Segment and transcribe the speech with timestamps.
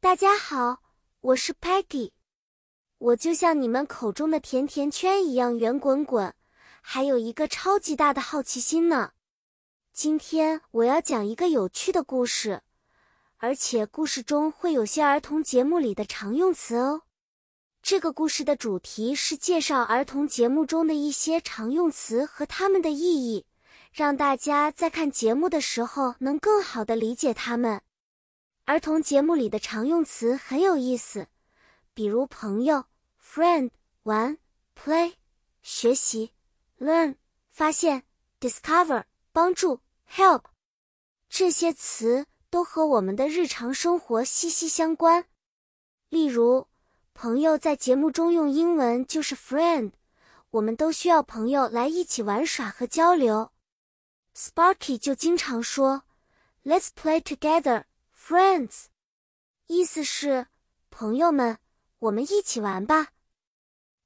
[0.00, 0.80] 大家好，
[1.20, 2.12] 我是 Peggy，
[2.98, 6.32] 我就像你们口中的甜甜圈一样圆滚滚，
[6.80, 9.10] 还有一个超级大的好奇心呢。
[9.92, 12.62] 今天我要讲一个有趣的故事，
[13.38, 17.02] 而且故事中会有些儿童节目里的常用词哦。
[17.82, 23.46] 这个故事的主题是介绍儿童节目中的一些常用词和它们的意义。
[23.92, 27.82] 让大家在看节目的时候能更好的理解它们。
[28.68, 31.28] 儿童节目里的常用词很有意思，
[31.94, 32.84] 比如朋友
[33.18, 33.70] （friend）、
[34.02, 34.36] 玩
[34.76, 35.14] （play）、
[35.62, 36.34] 学习
[36.78, 37.16] （learn）、
[37.50, 38.02] 发现
[38.38, 39.80] （discover）、帮助
[40.12, 40.42] （help），
[41.30, 45.24] 这些词都和我们的日常生活息息相关。
[46.10, 46.66] 例如，
[47.14, 49.92] 朋友在节目中用英文就是 friend，
[50.50, 53.50] 我们都需要朋友来一起玩耍和交流。
[54.36, 56.02] Sparky 就经常说
[56.64, 57.84] ，Let's play together,
[58.28, 58.88] friends。
[59.68, 60.48] 意思是，
[60.90, 61.58] 朋友们，
[61.98, 63.12] 我们一起玩吧。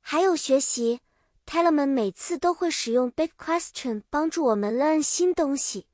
[0.00, 1.00] 还有学习
[1.44, 5.88] ，Talman 每次都会使用 Big Question 帮助我们 learn 新东西。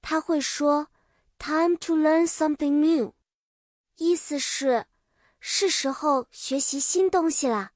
[0.00, 0.88] 他会说
[1.38, 3.12] ，Time to learn something new。
[3.96, 4.86] 意思是，
[5.38, 7.72] 是时候学习新东西啦。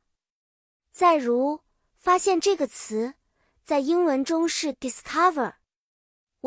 [0.90, 1.60] 再如，
[1.98, 3.16] 发现这个词，
[3.66, 5.56] 在英文中是 discover。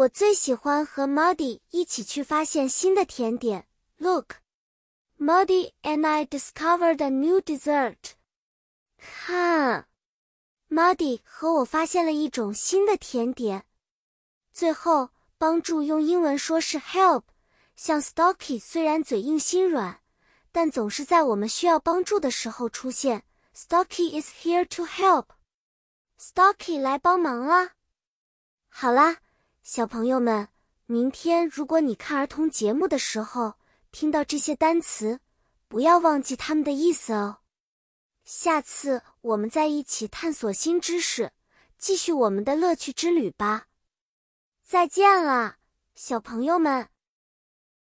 [0.01, 3.67] 我最喜欢和 Muddy 一起去发现新的甜点。
[3.97, 4.37] Look,
[5.19, 8.13] Muddy and I discovered a new dessert.
[8.97, 9.87] 看
[10.69, 13.65] ，Muddy 和我发现了一种新的甜点。
[14.51, 17.23] 最后，帮助用英文说是 help。
[17.75, 20.01] 像 Stocky 虽然嘴硬心软，
[20.51, 23.23] 但总是在我们需要帮助的时候出现。
[23.55, 25.25] Stocky is here to help.
[26.19, 27.73] Stocky 来帮忙啦。
[28.67, 29.17] 好啦。
[29.63, 30.49] 小朋友们，
[30.87, 33.53] 明天如果你看儿童节目的时候
[33.91, 35.19] 听到这些单词，
[35.67, 37.37] 不要忘记它们的意思哦。
[38.23, 41.31] 下次我们再一起探索新知识，
[41.77, 43.67] 继续我们的乐趣之旅吧。
[44.63, 45.57] 再见了，
[45.93, 46.89] 小朋友们。